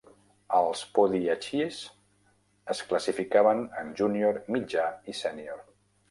Els 0.59 0.79
"Podyachyes" 0.99 1.81
es 2.75 2.81
classificaven 2.93 3.61
en 3.83 3.91
junior, 3.99 4.41
mitjà 4.57 4.87
i 5.13 5.15
sènior. 5.19 5.61